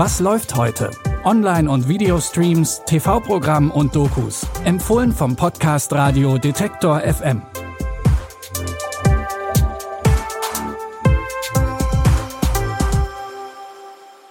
[0.00, 0.92] Was läuft heute?
[1.24, 4.46] Online- und Videostreams, TV-Programm und Dokus.
[4.64, 7.42] Empfohlen vom Podcast Radio Detektor FM.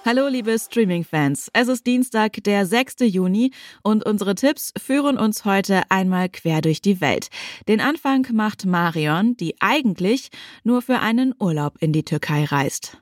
[0.06, 3.02] Hallo liebe Streaming-Fans, es ist Dienstag, der 6.
[3.02, 3.52] Juni
[3.84, 7.28] und unsere Tipps führen uns heute einmal quer durch die Welt.
[7.68, 10.30] Den Anfang macht Marion, die eigentlich
[10.64, 13.02] nur für einen Urlaub in die Türkei reist.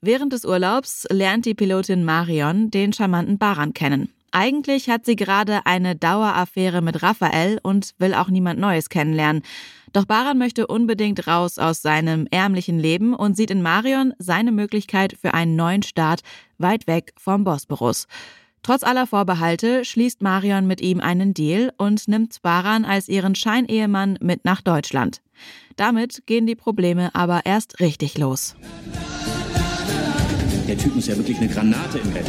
[0.00, 4.12] Während des Urlaubs lernt die Pilotin Marion den charmanten Baran kennen.
[4.30, 9.42] Eigentlich hat sie gerade eine Daueraffäre mit Raphael und will auch niemand Neues kennenlernen.
[9.92, 15.16] Doch Baran möchte unbedingt raus aus seinem ärmlichen Leben und sieht in Marion seine Möglichkeit
[15.20, 16.20] für einen neuen Start
[16.58, 18.06] weit weg vom Bosporus.
[18.62, 24.18] Trotz aller Vorbehalte schließt Marion mit ihm einen Deal und nimmt Baran als ihren Scheinehemann
[24.20, 25.22] mit nach Deutschland.
[25.76, 28.56] Damit gehen die Probleme aber erst richtig los.
[30.68, 32.26] Der Typ muss ja wirklich eine Granate im Bett.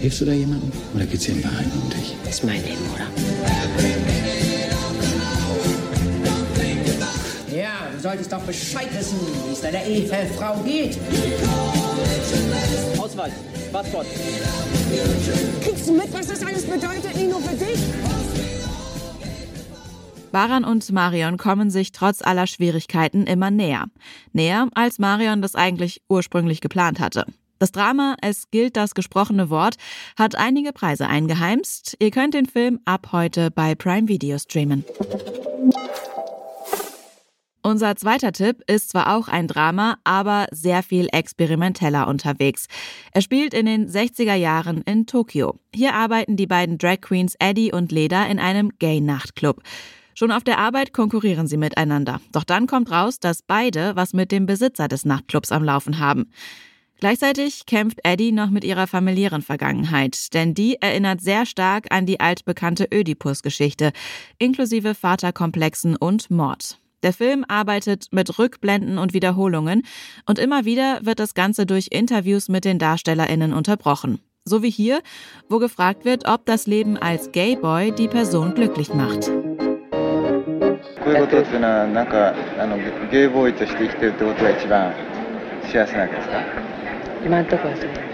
[0.00, 0.70] Hilfst du da jemandem?
[0.94, 2.14] Oder geht's hier im Verein um dich?
[2.24, 3.06] Das ist mein Leben, oder?
[7.52, 10.96] Ja, du solltest doch Bescheid wissen, wie es deiner Ehefrau geht.
[12.98, 13.32] Ausweis,
[13.72, 14.06] Passport.
[15.64, 18.47] Kriegst du mit, was das alles bedeutet, nicht nur für dich?
[20.32, 23.86] Baran und Marion kommen sich trotz aller Schwierigkeiten immer näher.
[24.32, 27.24] Näher, als Marion das eigentlich ursprünglich geplant hatte.
[27.58, 29.76] Das Drama Es gilt das gesprochene Wort
[30.16, 31.96] hat einige Preise eingeheimst.
[31.98, 34.84] Ihr könnt den Film ab heute bei Prime Video streamen.
[37.62, 42.66] Unser zweiter Tipp ist zwar auch ein Drama, aber sehr viel experimenteller unterwegs.
[43.12, 45.58] Er spielt in den 60er Jahren in Tokio.
[45.74, 49.60] Hier arbeiten die beiden Drag Queens Eddie und Leda in einem Gay-Nachtclub.
[50.18, 52.20] Schon auf der Arbeit konkurrieren sie miteinander.
[52.32, 56.32] Doch dann kommt raus, dass beide was mit dem Besitzer des Nachtclubs am Laufen haben.
[56.98, 62.18] Gleichzeitig kämpft Eddie noch mit ihrer familiären Vergangenheit, denn die erinnert sehr stark an die
[62.18, 63.92] altbekannte Ödipus-Geschichte,
[64.38, 66.80] inklusive Vaterkomplexen und Mord.
[67.04, 69.82] Der Film arbeitet mit Rückblenden und Wiederholungen
[70.26, 74.18] und immer wieder wird das Ganze durch Interviews mit den DarstellerInnen unterbrochen.
[74.44, 75.00] So wie hier,
[75.48, 79.30] wo gefragt wird, ob das Leben als Gayboy die Person glücklich macht.
[81.07, 82.77] こういうことっていうのはなんかあの
[83.09, 84.93] ゲイボーイとして生きてるってことが一番
[85.63, 86.43] 幸せなんですか
[87.25, 88.13] 今んとこはそう。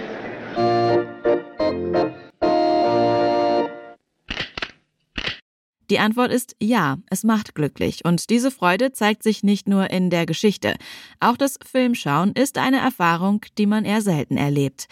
[5.89, 8.05] Die Antwort ist ja, es macht glücklich.
[8.05, 10.75] Und diese Freude zeigt sich nicht nur in der Geschichte.
[11.19, 14.87] Auch das Filmschauen ist eine Erfahrung, die man eher selten erlebt.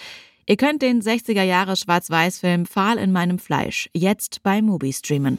[0.47, 5.38] Ihr könnt den 60er Jahre Schwarz-Weiß-Film Pfahl in meinem Fleisch jetzt bei Mubi streamen.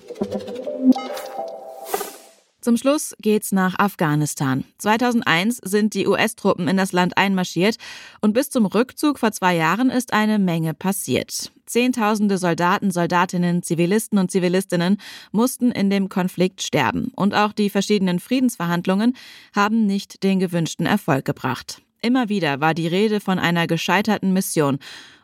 [2.64, 4.64] Zum Schluss geht's nach Afghanistan.
[4.78, 7.76] 2001 sind die US-Truppen in das Land einmarschiert
[8.22, 11.52] und bis zum Rückzug vor zwei Jahren ist eine Menge passiert.
[11.66, 14.96] Zehntausende Soldaten, Soldatinnen, Zivilisten und Zivilistinnen
[15.34, 19.18] mussten in dem Konflikt sterben und auch die verschiedenen Friedensverhandlungen
[19.54, 21.83] haben nicht den gewünschten Erfolg gebracht.
[22.06, 24.78] Immer wieder war die Rede von einer gescheiterten Mission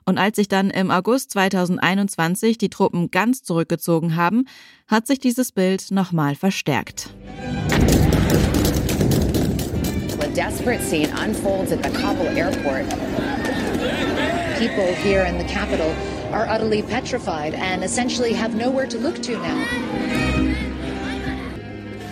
[0.05, 4.45] und als sich dann im August 2021 die Truppen ganz zurückgezogen haben,
[4.87, 7.09] hat sich dieses Bild nochmal verstärkt.
[10.21, 12.87] A desperate scene unfolds at the Kabul airport.
[14.57, 15.93] People here in the capital
[16.31, 20.28] are utterly petrified and essentially have nowhere to look to now.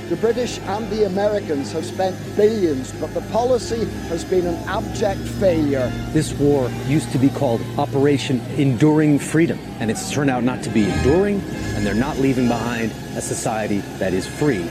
[0.09, 5.19] The British and the Americans have spent billions, but the policy has been an abject
[5.19, 5.91] failure.
[6.13, 10.69] This war used to be called Operation Enduring Freedom, and it's turned out not to
[10.69, 11.41] be enduring,
[11.75, 14.63] and they're not leaving behind a society that is free.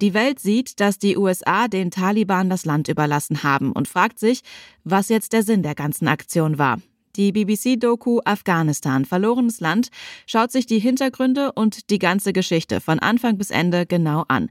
[0.00, 4.42] Die Welt sieht, dass die USA den Taliban das Land überlassen haben und fragt sich,
[4.84, 6.78] was jetzt der Sinn der ganzen Aktion war.
[7.16, 9.88] Die BBC-Doku Afghanistan, verlorenes Land,
[10.26, 14.50] schaut sich die Hintergründe und die ganze Geschichte von Anfang bis Ende genau an.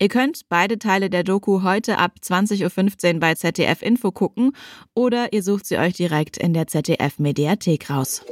[0.00, 4.52] Ihr könnt beide Teile der Doku heute ab 20.15 Uhr bei ZDF Info gucken
[4.94, 8.24] oder ihr sucht sie euch direkt in der ZDF Mediathek raus.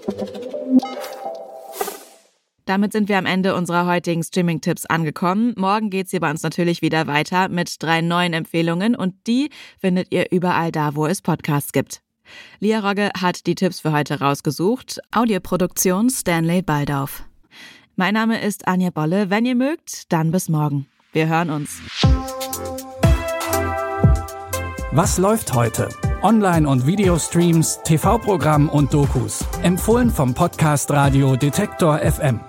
[2.67, 5.55] Damit sind wir am Ende unserer heutigen Streaming-Tipps angekommen.
[5.57, 10.13] Morgen geht's hier bei uns natürlich wieder weiter mit drei neuen Empfehlungen und die findet
[10.13, 12.01] ihr überall da, wo es Podcasts gibt.
[12.61, 15.01] Lia Rogge hat die Tipps für heute rausgesucht.
[15.13, 17.25] Audioproduktion Stanley Baldauf.
[17.97, 19.31] Mein Name ist Anja Bolle.
[19.31, 20.87] Wenn ihr mögt, dann bis morgen.
[21.13, 21.81] Wir hören uns.
[24.93, 25.89] Was läuft heute?
[26.23, 29.45] Online- und Videostreams, TV-Programm und Dokus.
[29.63, 32.41] Empfohlen vom Podcast Radio Detektor FM.